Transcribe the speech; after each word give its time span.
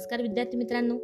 नमस्कार 0.00 0.22
विद्यार्थी 0.22 0.56
मित्रांनो. 0.56 0.98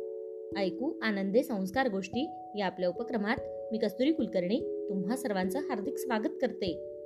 ऐकू 0.58 0.92
आनंदे 1.02 1.42
संस्कार 1.42 1.88
गोष्टी 1.88 2.30
या 2.58 2.66
आपल्या 2.66 2.88
उपक्रमात 2.88 3.36
मी 3.72 3.78
कस्तुरी 3.78 4.12
कुलकर्णी 4.12 4.86
तुम्हा 4.88 5.16
सर्वांचं 5.16 5.58
हार्दिक 5.58 5.96
स्वागत 5.96 6.36
करते. 6.40 6.96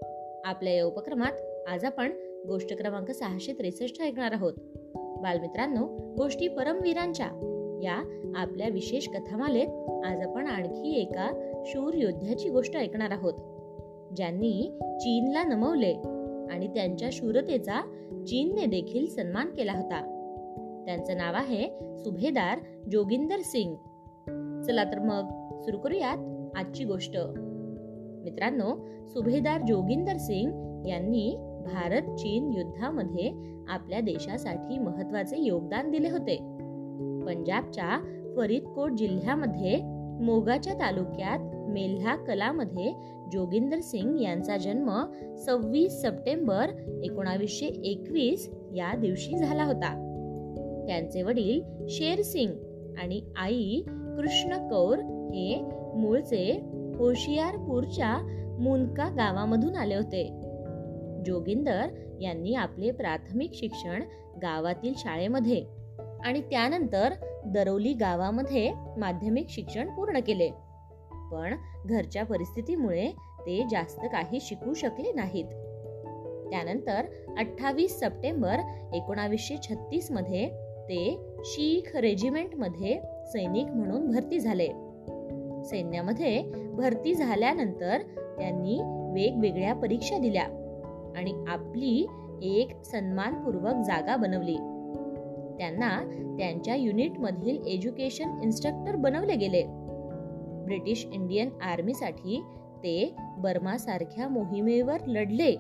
आपल्या 0.45 0.75
या 0.75 0.85
उपक्रमात 0.85 1.33
आज 1.69 1.85
आपण 1.85 2.13
गोष्ट 2.49 2.79
क्रमांक 2.79 3.11
सहाशे 3.11 3.53
त्रेसष्ट 3.53 4.03
ऐकणार 4.03 4.33
आहोत. 4.33 4.53
बालमित्रांनो 4.95 6.15
गोष्टी 6.19 6.49
परमवीरांच्या 6.49 7.27
या 7.83 8.21
आपल्या 8.37 8.69
विशेष 8.69 9.09
कथामालेत 9.09 9.69
आज 10.05 10.21
आपण 10.21 10.47
आणखी 10.47 11.01
एका 11.01 11.53
शूर 11.67 11.95
योद्ध्याची 11.95 12.49
गोष्ट 12.49 12.77
ऐकणार 12.77 13.11
आहोत. 13.11 13.35
ज्यांनी 14.17 14.79
चीनला 14.81 15.45
नमवले 15.45 15.95
आणि 16.51 16.67
त्यांच्या 16.69 17.09
शूरतेचा 17.13 17.81
चीनने 18.27 18.67
देखील 18.67 19.07
सन्मान 19.07 19.47
केला 19.47 19.73
होता. 19.73 20.17
त्यांचं 20.91 21.17
नाव 21.17 21.35
आहे 21.35 21.97
सुभेदार 21.99 22.59
जोगिंदर 22.93 23.37
सिंग. 23.41 23.75
चला 24.63 24.85
तर 24.85 24.99
मग 24.99 25.29
सुरू 25.61 25.79
करूयात 25.79 26.17
आजची 26.57 26.85
गोष्ट. 26.85 27.17
मित्रांनो 28.25 28.89
सुभेदार 29.07 29.61
जोगिंदर 29.69 30.17
सिंग 30.17 30.51
यांनी 30.87 31.37
भारत 31.65 32.03
चीन 32.03 32.53
युद्धामध्ये 32.53 33.33
आपल्या 33.69 34.01
देशासाठी 34.01 34.79
महत्त्वाचे 34.79 35.37
योगदान 35.39 35.91
दिले 35.91 36.11
होते. 36.11 36.37
पंजाबच्या 37.27 38.21
फरीदकोट 38.37 38.93
जिल्ह्यामध्ये 38.93 39.77
मोगाच्या 40.25 40.75
तालुक्यात 40.75 41.71
मेल्हा 41.71 42.17
कलामध्ये 42.17 42.93
जोगिंदर 43.33 43.79
सिंग 43.79 44.21
यांचा 44.21 44.57
जन्म 44.57 44.91
सव्वीस 45.37 46.03
सप्टेंबर 46.03 46.67
एकोणावीसशे 47.05 47.67
एकवीस 47.67 48.51
या 48.75 48.97
दिवशी 48.97 49.39
झाला 49.39 49.65
होता. 49.65 50.10
त्यांचे 50.87 51.23
वडील 51.23 51.87
शेर 51.89 52.23
सिंग 52.23 52.53
आणि 52.99 53.23
आई 53.37 53.83
कृष्ण 53.87 54.69
कौर 54.69 54.99
हे 55.35 55.61
मूळचे 55.95 56.61
होशियारपूरच्या 56.97 58.19
मुनका 58.61 59.09
गावामधून 59.09 59.77
आले 59.77 59.95
होते. 59.95 60.41
जोगिंदर 61.27 61.87
यांनी 62.21 62.55
आपले 62.55 62.91
प्राथमिक 62.91 63.55
शिक्षण 63.55 64.03
गावातील 64.43 64.93
शाळेमध्ये 64.97 65.65
आणि 66.25 66.41
त्यानंतर 66.41 67.13
दरोली 67.47 67.93
गावामध्ये 67.93 68.73
माध्यमिक 68.99 69.47
शिक्षण 69.49 69.89
पूर्ण 69.89 70.19
केले. 70.19 70.51
पण 71.33 71.55
घरच्या 71.87 72.25
परिस्थितीमुळे 72.25 73.11
ते 73.47 73.63
जास्त 73.71 74.01
काही 74.13 74.39
शिकू 74.41 74.75
शकले 74.75 75.13
नाहीत. 75.13 75.45
त्यानंतर 76.51 77.03
अठ्ठावीस 77.39 78.01
सप्टेंबर 78.01 78.57
एकोणावीसशे 78.95 79.57
छत्तीसमध्ये 79.57 80.70
ते 80.91 81.19
शीख 81.45 81.97
रेजिमेंटमध्ये 81.97 83.01
सैनिक 83.27 83.67
म्हणून 83.67 84.11
भरती 84.11 84.39
झाले. 84.41 84.67
सैन्यामध्ये 85.65 86.43
भरती 86.73 87.15
झाल्यानंतर 87.15 87.99
त्यांनी 88.39 88.81
वेगवेगळ्या 89.15 89.75
परीक्षा 89.75 90.19
दिल्या 90.19 90.45
आणि 91.17 91.45
आपली 91.49 92.07
एक 92.43 92.85
सन्मानपूर्वक 92.85 93.75
जागा 93.87 94.17
बनवली. 94.17 94.57
त्यांना 95.59 95.99
त्यांच्या 96.39 96.75
युनिटमधील 96.75 97.67
एज्युकेशन 97.67 98.41
इन्स्ट्रक्टर 98.43 98.97
बनवले 98.97 99.37
गेले. 99.37 99.63
ब्रिटिश 100.65 101.07
इंडियन 101.13 101.49
आर्मीसाठी 101.63 102.43
ते 102.77 103.15
बर्मासारख्या 103.39 104.29
मोहिमेवर 104.29 104.99
लढले. 105.07 105.57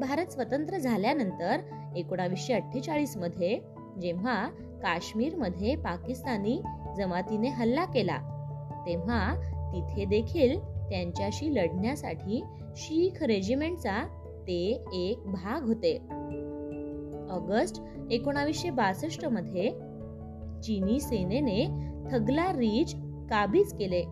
भारत 0.00 0.26
स्वतंत्र 0.26 0.78
झाल्यानंतर 0.78 1.56
एकोणावीसशे 1.96 2.54
अठ्ठेचाळीसमध्ये 2.54 3.79
जेव्हा 3.98 4.44
काश्मीरमध्ये 4.82 5.76
पाकिस्तानी 5.76 6.60
जमातीने 6.96 7.48
हल्ला 7.48 7.84
केला 7.84 8.18
तेव्हा 8.86 9.34
तिथे 9.72 10.04
देखील 10.04 10.58
त्यांच्याशी 10.90 11.54
लढण्यासाठी 11.54 12.42
शीख 12.76 13.22
रेजिमेंटचा 13.22 14.02
ते 14.46 14.84
एक 14.92 15.26
भाग 15.26 15.64
होते. 15.64 15.96
ऑगस्ट 17.30 17.80
एकोणावीसशे 18.10 18.70
बासष्टमध्ये 18.70 19.70
चीनी 20.62 21.00
सेनेने 21.00 21.64
थगला 22.12 22.46
रीच 22.52 22.94
काबीज 23.30 23.72
केले. 23.72 24.02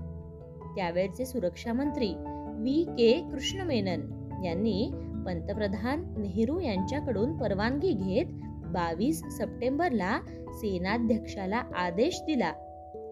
त्यावेळचे 0.77 1.25
सुरक्षा 1.27 1.73
मंत्री 1.73 2.13
व्ही 2.59 2.85
के 2.85 3.13
कृष्ण 3.33 3.61
मेनन 3.61 4.01
यांनी 4.45 4.91
पंतप्रधान 5.27 6.05
नेहरू 6.19 6.61
यांच्याकडून 6.61 7.37
परवानगी 7.37 7.93
घेत 7.93 8.27
बावीस 8.73 9.23
सप्टेंबरला 9.31 10.21
सेनाध्यक्षाला 10.49 11.57
आदेश 11.57 12.21
दिला 12.23 12.53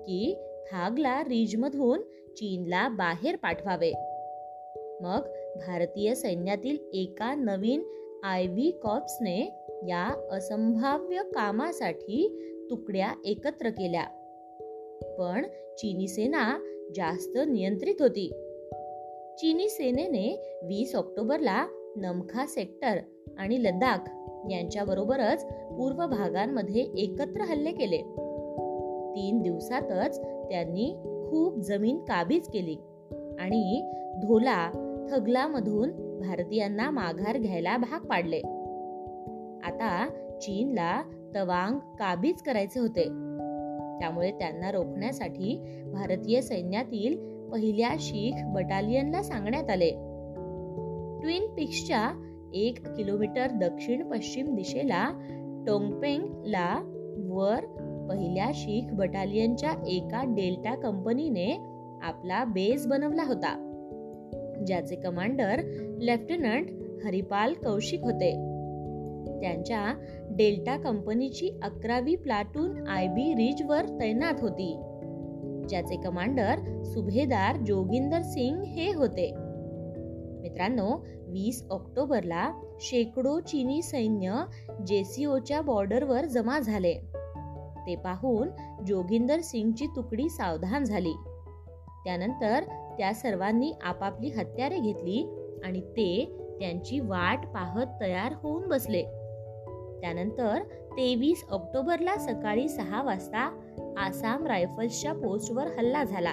की 0.06 0.34
थागला 0.72 1.24
रिजमधून 1.24 2.02
चीनला 2.36 2.88
बाहेर 2.88 3.36
पाठवावे. 3.36 3.92
मग 5.00 5.20
भारतीय 5.66 6.14
सैन्यातील 6.14 6.76
एका 6.92 7.34
नवीन 7.34 7.82
आय 8.24 8.46
व्ही 8.46 8.70
कॉप्सने 8.70 9.40
या 9.88 10.28
असंभाव्य 10.30 11.22
कामासाठी 11.34 12.38
तुकड्या 12.70 13.12
एकत्र 13.24 13.70
केल्या. 13.70 14.04
पण 15.18 15.46
चीनी 15.78 16.08
सेना 16.08 16.58
जास्त 16.94 17.38
नियंत्रित 17.48 17.94
होती. 18.00 18.28
चीनी 19.38 19.68
सेनेने 19.68 20.56
वीस 20.62 20.94
ऑक्टोबरला 20.94 21.66
नमखा 21.96 22.46
सेक्टर 22.46 22.98
आणि 23.38 23.62
लडाख 23.62 23.98
यांच्याबरोबरच 24.50 25.44
पूर्व 25.46 26.06
भागांमध्ये 26.06 26.80
एकत्र 26.80 27.40
हल्ले 27.40 27.72
केले. 27.72 28.02
तीन 29.16 29.42
दिवसातच 29.42 30.20
त्यांनी 30.20 30.94
खूप 31.02 31.58
जमीन 31.58 31.98
काबीज 31.98 32.48
केली 32.48 32.76
आणि 33.40 33.92
धोला 34.22 34.70
थगलामधून 35.10 35.90
भारतीयांना 36.20 36.90
माघार 36.90 37.38
घ्यायला 37.38 37.76
भाग 37.76 38.06
पाडले. 38.06 38.38
आता 39.64 40.08
चीनला 40.40 41.02
तवांग 41.34 41.78
काबीज 41.78 42.42
करायचे 42.42 42.80
होते. 42.80 43.04
त्यामुळे 44.00 44.30
त्यांना 44.30 44.70
रोखण्यासाठी 44.70 45.64
भारतीय 45.92 46.40
सैन्यातील 46.40 47.36
पहिल्या 47.48 47.90
शीख 47.98 48.32
बटालियनला 48.46 49.22
सांगण्यात 49.22 49.70
आले. 49.70 49.90
ट्विन 51.22 51.46
पिक्सच्या 51.56 52.25
एक 52.54 52.88
किलोमीटर 52.96 53.46
दक्षिण 53.50 54.10
पश्चिम 54.10 54.54
दिशेला 54.54 55.08
टोंगपेंगला 55.66 56.92
वर 57.28 57.64
पहिल्या 58.10 58.50
शीख 58.54 58.92
बटालियनच्या 58.92 59.70
एका 59.86 60.22
डेल्टा 60.24 60.74
कंपनीने 60.74 61.58
आपला 62.02 62.44
बेस 62.44 62.86
बनवला 62.86 63.22
होता 63.22 63.62
ज्याचे 64.66 64.96
कमांडर 64.96 65.62
लेफ्टनंट 66.02 66.70
हरिपाल 67.04 67.52
कौशिक 67.52 68.02
होते. 68.02 68.32
त्यांच्या 69.40 69.94
डेल्टा 70.30 70.76
कंपनीची 70.76 71.60
अकरावी 71.62 72.16
प्लाटून 72.16 72.86
आय 72.88 73.06
बी 73.06 73.34
रिज 73.34 73.62
वर 73.62 73.86
तैनात 74.00 74.34
होती 74.40 74.82
ज्याचे 75.68 75.96
कमांडर 75.96 76.82
सुभेदार 76.84 77.56
जोगिंदर 77.56 78.22
सिंग 78.22 78.62
हे 78.62 78.92
होते. 78.92 79.34
मित्रांनो 80.46 80.96
वीस 81.28 81.64
ऑक्टोबरला 81.70 82.52
शेकडो 82.80 83.40
चीनी 83.40 83.82
सैन्य 83.82 84.44
जेसीओच्या 84.86 85.60
बॉर्डरवर 85.60 86.24
जमा 86.24 86.58
झाले. 86.58 86.94
ते 87.86 87.96
पाहून 87.96 88.48
जोगिंदर 88.86 89.40
सिंगची 89.40 89.86
तुकडी 89.86 90.28
सावधान 90.28 90.84
झाली. 90.84 91.12
त्यानंतर 92.04 92.64
त्या 92.98 93.14
सर्वांनी 93.14 93.72
आपापली 93.82 94.28
हत्यारे 94.28 94.78
घेतली 94.78 95.28
आणि 95.64 95.80
ते 95.80 96.38
त्यांची 96.60 97.00
वाट 97.00 97.46
पाहत 97.46 97.86
तयार 98.00 98.32
होऊन 98.42 98.68
बसले. 98.68 99.02
त्यानंतर 100.00 100.62
तेवीस 100.92 101.44
ऑक्टोबरला 101.50 102.16
सकाळी 102.16 102.68
सहा 102.68 103.02
वाजता 103.02 103.60
आसाम 103.98 104.46
रायफल्सच्या 104.46 105.12
पोस्टवर 105.12 105.66
हल्ला 105.66 106.04
झाला. 106.04 106.32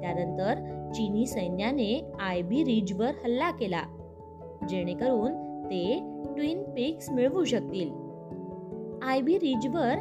त्यानंतर 0.00 0.54
चीनी 0.94 1.26
सैन्याने 1.26 2.12
आयबी 2.20 2.64
रिजवर 2.64 3.10
हल्ला 3.24 3.50
केला 3.50 3.82
जेणेकरून 4.68 5.32
ते 5.64 5.98
ट्विन 6.36 6.62
पिक्स 6.62 7.10
मिळवू 7.10 7.44
शकतील. 7.44 7.90
आयबी 9.02 9.38
रिजवर 9.38 9.94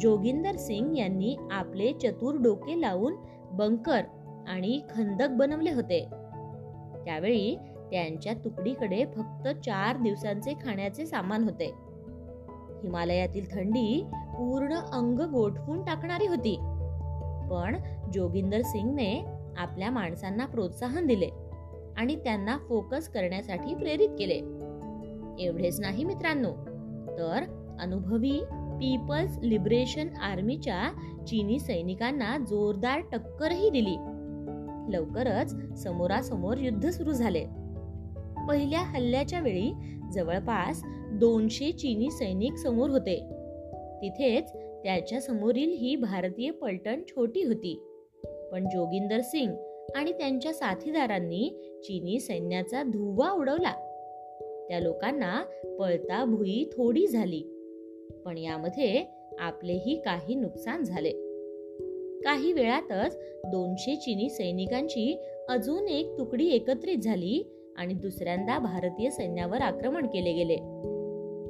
जोगिंदर 0.00 0.56
सिंग 0.56 0.96
यांनी 0.96 1.36
आपले 1.50 1.92
चतुर 1.92 2.34
डोके 2.34 2.80
लावून 2.80 3.14
बंकर 3.52 4.00
आणि 4.48 4.80
खंदक 4.90 5.28
बनवले 5.30 5.72
होते. 5.72 6.06
त्यावेळी 7.04 7.56
त्यांच्या 7.90 8.32
तुकडीकडे 8.34 9.04
फक्त 9.04 9.48
चार 9.48 9.96
दिवसांचे 9.96 10.52
खाण्याचे 10.52 11.06
सामान 11.06 11.44
होते. 11.44 11.74
हिमालयातील 12.82 13.44
थंडी 13.52 14.04
पूर्ण 14.12 14.74
अंग 14.74 15.20
गोठवून 15.20 15.84
टाकणारी 15.84 16.26
होती. 16.26 16.56
पण 17.50 17.76
जोगिंदर 18.14 18.62
सिंगने 18.62 19.24
आपल्या 19.56 19.90
माणसांना 19.90 20.46
प्रोत्साहन 20.46 21.06
दिले 21.06 21.28
आणि 21.96 22.16
त्यांना 22.16 22.58
फोकस 22.68 23.08
करण्यासाठी 23.08 23.74
प्रेरित 23.74 24.08
केले. 24.18 24.40
एवढेच 25.38 25.80
नाही 25.80 26.04
मित्रांनो 26.04 26.52
तर 27.18 27.42
अनुभवी 27.80 28.40
पीपल्स 28.50 29.38
लिबरेशन 29.42 30.08
आर्मीच्या 30.08 30.88
चीनी 31.26 31.58
सैनिकांना 31.58 32.38
जोरदार 32.38 33.00
टक्करही 33.12 33.70
दिली. 33.70 33.96
लवकरच 34.96 35.78
समोरासमोर 35.82 36.56
युद्ध 36.56 36.88
सुरू 36.88 37.12
झाले. 37.12 37.46
पहिल्या 38.48 38.80
हल्ल्याच्या 38.80 39.40
वेळी 39.40 39.72
जवळपास 40.12 40.82
दोनशे 41.12 41.72
चीनी 41.72 42.10
सैनिक 42.10 42.54
समोर 42.54 42.90
होते. 42.90 43.16
तिथेच 44.02 44.52
त्याच्या 44.54 45.20
समोरील 45.20 45.72
ही 45.72 45.96
भारतीय 45.96 46.50
पलटण 46.50 47.02
छोटी 47.08 47.42
होती. 47.42 47.93
पण 48.54 48.64
जोगिंदर 48.64 49.20
सिंग 49.20 49.52
आणि 49.94 50.12
त्यांच्या 50.12 50.52
साथीदारांनी 50.52 51.50
चीनी 51.84 52.20
सैन्याचा 52.20 52.82
धुवा 52.82 53.30
उडवला. 53.30 53.72
त्या 54.68 54.80
लोकांना 54.80 55.42
पळता 55.78 56.24
भुई 56.24 56.64
थोडी 56.72 57.06
झाली 57.06 57.42
पण 58.24 58.38
यामध्ये 58.38 59.04
आपलेही 59.38 60.02
काही 60.04 60.34
नुकसान 60.34 60.84
झाले. 60.84 61.10
काही 62.24 62.52
वेळातच 62.52 63.18
दोनशे 63.46 63.96
चीनी 63.96 64.30
सैनिकांची 64.30 65.18
अजून 65.48 65.88
एक 65.88 66.18
तुकडी 66.18 66.48
एकत्रित 66.48 66.98
झाली 66.98 67.42
आणि 67.76 67.94
दुसऱ्यांदा 67.94 68.58
भारतीय 68.58 69.10
सैन्यावर 69.10 69.60
आक्रमण 69.60 70.06
केले 70.06 70.32
गेले. 70.32 70.56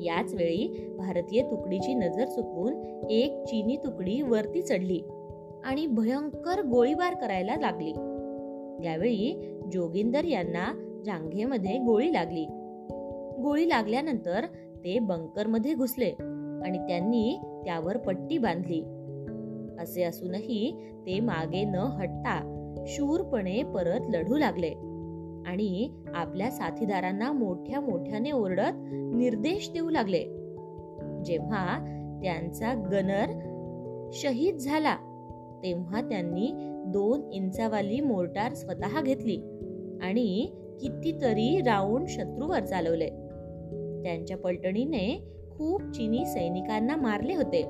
याच 0.04 0.34
वेळी 0.34 0.90
भारतीय 0.98 1.42
तुकडीची 1.42 1.94
नजर 1.94 2.24
चुकवून 2.24 3.06
एक 3.10 3.44
चीनी 3.44 3.76
तुकडी 3.76 4.22
वरती 4.22 4.62
चढली. 4.62 5.00
आणि 5.64 5.86
भयंकर 5.86 6.62
गोळीबार 6.62 7.14
करायला 7.14 7.56
लागली. 7.56 7.92
त्यावेळी 8.82 9.58
जोगिंदर 9.72 10.24
यांना 10.24 11.00
जांघेमध्ये 11.06 11.78
गोळी 11.78 12.12
लागली. 12.12 12.44
गोळी 13.42 13.68
लागल्यानंतर 13.68 14.44
ते 14.84 14.98
बंकरमध्ये 14.98 15.74
घुसले 15.74 16.10
आणि 16.64 16.78
त्यांनी 16.78 17.38
त्यावर 17.64 17.96
पट्टी 17.96 18.38
बांधली. 18.38 18.82
असे 19.82 20.02
असूनही 20.02 20.76
ते 21.06 21.20
मागे 21.20 21.64
न 21.64 21.74
हटता 21.74 22.50
शूरपणे 22.86 23.62
परत 23.62 24.00
लढू 24.08 24.36
लागले 24.36 24.70
आणि 25.46 25.90
आपल्या 26.14 26.50
साथीदारांना 26.50 27.32
मोठ्या 27.32 27.80
मोठ्याने 27.80 28.32
ओरडत 28.32 28.72
निर्देश 28.92 29.70
देऊ 29.72 29.90
लागले. 29.90 30.24
जेव्हा 31.24 31.78
त्यांचा 32.22 32.74
गनर 32.74 33.26
शहीद 34.12 34.56
झाला 34.56 34.96
तेव्हा 35.62 36.00
त्यांनी 36.00 36.52
दोन 36.86 37.32
इंचावाली 37.32 38.00
मोर्टार 38.00 38.54
स्वतः 38.54 39.00
घेतली 39.00 39.36
आणि 40.02 40.46
कितीतरी 40.80 41.60
राऊंड 41.60 42.08
शत्रूवर 42.08 42.60
चालवले. 42.60 43.08
त्यांच्या 44.02 44.36
पलटणीने 44.36 45.34
खूप 45.56 45.82
चिनी 45.82 46.26
सैनिकांना 46.26 46.96
मारले 46.96 47.34
होते. 47.34 47.62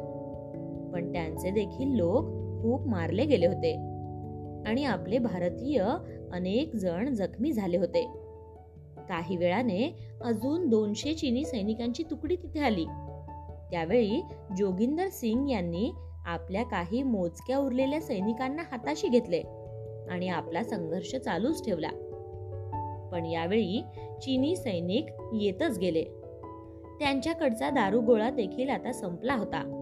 पण 0.92 1.12
त्यांचे 1.12 1.50
देखील 1.50 1.88
लोक 1.88 2.24
खूप 2.62 2.86
मारले 2.86 3.24
गेले 3.24 3.46
होते 3.46 3.74
आणि 4.66 4.84
आपले 4.84 5.18
भारतीय 5.18 5.84
अनेक 6.32 6.76
जण 6.76 7.14
जखमी 7.14 7.52
झाले 7.52 7.76
होते. 7.76 8.08
काही 9.08 9.36
वेळाने 9.36 9.94
अजून 10.24 10.68
दोनशे 10.68 11.14
चिनी 11.14 11.44
सैनिकांची 11.44 12.02
तुकडी 12.10 12.36
तिथे 12.36 12.60
आली. 12.60 12.84
त्यावेळी 13.70 14.22
जोगिंदर 14.56 15.08
सिंग 15.08 15.48
यांनी 15.48 15.92
आपल्या 16.26 16.62
काही 16.62 17.02
मोजक्या 17.02 17.58
उरलेल्या 17.58 18.00
सैनिकांना 18.00 18.62
हाताशी 18.62 19.08
घेतले 19.08 19.42
आणि 20.10 20.28
आपला 20.28 20.62
संघर्ष 20.62 21.16
चालूच 21.16 21.64
ठेवला. 21.64 21.88
पण 23.12 23.26
यावेळी 23.26 23.82
चीनी 24.22 24.56
सैनिक 24.56 25.06
येतच 25.32 25.78
गेले. 25.78 26.04
त्यांच्याकडचा 26.98 27.70
दारुगोळा 27.70 28.30
देखील 28.30 28.70
आता 28.70 28.92
संपला 28.92 29.34
होता. 29.34 29.80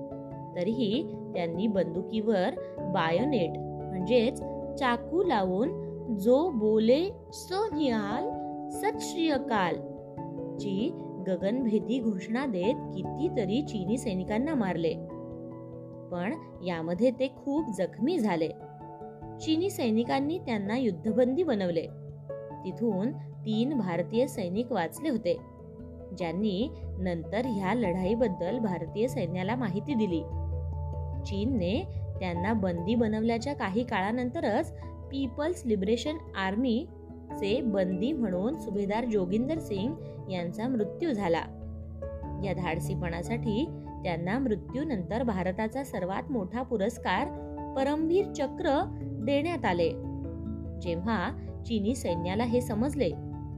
तरीही 0.57 1.03
त्यांनी 1.35 1.67
बंदुकीवर 1.67 2.51
बायोनेट 2.79 3.51
म्हणजेच 3.59 4.39
चाकू 4.79 5.23
लावून 5.23 5.93
जो 6.17 6.51
बोले 6.51 7.11
सो 7.33 7.75
निहाल 7.75 8.29
सत 8.71 8.99
श्री 9.01 9.29
अकाल 9.29 9.77
ची 10.57 10.91
गगनभेदी 11.29 12.01
घोषणा 12.01 12.47
देत 12.47 12.75
कितीतरी 12.95 13.63
चीनी 13.63 13.99
सैनिकांना 13.99 14.55
मारले. 14.55 14.95
पण 16.13 16.35
यामध्ये 16.67 17.11
ते 17.11 17.29
खूप 17.45 17.77
जखमी 17.79 18.19
झाले. 18.19 18.49
चीनी 19.41 19.71
सैनिकांनी 19.71 20.39
त्यांना 20.39 20.79
युद्धबंदी 20.79 21.43
बनवले. 21.43 21.87
तिथून 22.65 23.13
तीन 23.47 23.79
भारतीय 23.79 24.27
सैनिक 24.27 24.73
वाचले 24.73 25.09
होते. 25.09 25.37
ज्यांनी 26.19 26.71
नंतर 26.99 27.47
ह्या 27.47 27.75
लढाईबद्दल 27.75 28.59
भारतीय 28.59 29.09
सैन्याला 29.09 29.57
माहिती 29.57 29.95
दिली. 29.95 30.21
चीनने 31.27 31.85
त्यांना 32.21 32.53
बंदी 32.53 32.95
बनवल्याच्या 32.95 33.55
काही 33.55 33.85
काळानंतरच 33.85 34.73
पीपल्स 35.11 35.63
लिबरेशन 35.67 36.17
आर्मी 36.37 36.87
चे 37.33 37.61
बंदी 37.61 38.13
म्हणून 38.13 38.59
सुभेदार 38.59 39.05
जोगिंदर 39.05 39.59
सिंग 39.59 39.95
यांचा 40.31 40.69
मृत्यू 40.69 41.13
झाला. 41.13 41.43
या 42.45 42.53
धाडसीपणासाठी 42.53 43.82
त्यांना 44.05 44.39
मृत्यूनंतर 44.39 45.23
भारताचा 45.23 45.85
सर्वात 45.85 46.31
मोठा 46.31 46.63
पुरस्कार 46.63 47.29
परमवीर 47.77 48.25
चक्र 48.33 48.81
देण्यात 49.01 49.65
आले. 49.65 49.89
जेव्हा 50.83 51.31
चीनी 51.67 51.95
सैन्याला 51.95 52.45
हे 52.45 52.61
समजले 52.61 53.09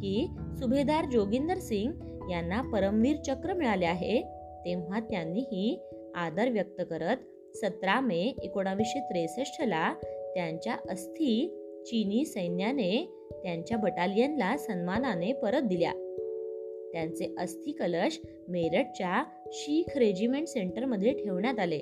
की 0.00 0.26
सुभेदार 0.58 1.04
जोगिंदर 1.04 1.58
सिंग 1.58 1.92
यांना 2.30 2.60
परमवीर 2.62 3.16
चक्र 3.16 3.54
मिळाले 3.54 3.84
आहे 3.84 4.20
तेव्हा 4.64 5.00
त्यांनीही 5.00 5.78
आदर 6.16 6.48
व्यक्त 6.48 6.82
करत 6.90 7.16
सतरा 7.56 8.00
मे 8.00 8.20
एकोणावीसशे 8.42 9.00
त्रेसष्ट 9.00 9.62
ला 9.62 9.92
त्यांच्या 10.34 10.76
अस्थी 10.90 11.60
चीनी 11.86 12.24
सैन्याने 12.24 13.20
त्यांच्या 13.32 13.78
बटालियनला 13.78 14.56
सन्मानाने 14.56 15.32
परत 15.32 15.62
दिल्या. 15.62 15.92
त्यांचे 16.94 17.34
अस्थि 17.38 17.72
कलश 17.72 18.20
मेरठच्या 18.48 19.24
शीख 19.46 19.98
रेजिमेंट 19.98 20.46
सेंटरमध्ये 20.46 21.12
ठेवण्यात 21.12 21.58
आले. 21.58 21.80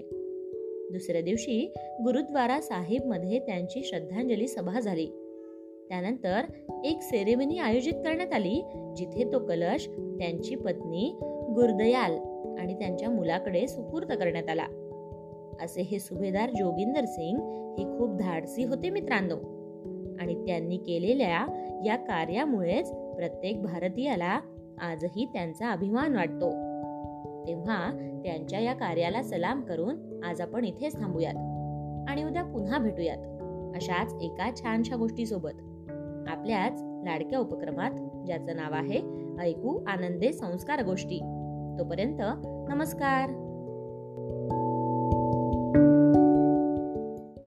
दुसऱ्या 0.92 1.22
दिवशी 1.22 1.72
गुरुद्वारा 1.78 2.60
साहेबमध्ये 2.60 3.38
त्यांची 3.38 3.82
श्रद्धांजली 3.84 4.48
सभा 4.48 4.80
झाली. 4.80 5.06
त्यानंतर 5.88 6.40
एक 6.84 7.02
सेरेमनी 7.02 7.58
आयोजित 7.58 7.92
करण्यात 7.92 8.32
आली 8.32 8.62
जिथे 8.96 9.32
तो 9.32 9.38
कलश 9.38 9.88
त्यांची 9.88 10.54
पत्नी 10.54 11.18
गुरदयाल 11.54 12.12
आणि 12.58 12.74
त्यांच्या 12.74 13.10
मुलाकडे 13.10 13.66
सुपूर्द 13.68 14.12
करण्यात 14.12 14.48
आला. 14.48 14.66
असे 15.60 15.82
हे 15.82 15.98
सुभेदार 15.98 16.50
जोगिंदर 16.50 17.04
सिंग 17.04 17.38
हे 17.78 17.84
खूप 17.98 18.16
धाडसी 18.16 18.64
होते 18.64 18.90
मित्रांनो. 18.90 19.36
आणि 20.20 20.34
त्यांनी 20.46 20.76
केलेल्या 20.76 21.46
या 21.86 21.96
कार्यामुळेच 21.96 22.92
प्रत्येक 22.92 23.62
भारतीयाला 23.62 24.40
आजही 24.80 25.24
त्यांचा 25.24 25.70
अभिमान 25.70 26.16
वाटतो. 26.16 26.50
तेव्हा 27.46 27.90
त्यांच्या 28.24 28.60
या 28.60 28.74
कार्याला 28.74 29.22
सलाम 29.22 29.60
करून 29.60 30.20
आज 30.24 30.40
आपण 30.40 30.64
इथेच 30.64 31.00
थांबूयात 31.00 31.34
आणि 32.10 32.24
उद्या 32.24 32.44
पुन्हा 32.44 32.78
भेटूयात 32.78 33.18
अशाच 33.76 34.14
एका 34.22 34.50
छानशा 34.56 34.96
गोष्टीसोबत. 34.96 35.52
आपल्याच 36.28 36.82
लाडक्या 36.82 37.38
उपक्रमात 37.38 37.90
ज्याचं 38.26 38.56
नाव 38.56 38.72
आहे 38.72 39.00
ऐकू 39.40 39.84
आनंदे 39.86 40.32
संस्कार 40.32 40.84
गोष्टी. 40.84 41.18
तोपर्यंत 41.78 42.20
नमस्कार. 42.68 43.41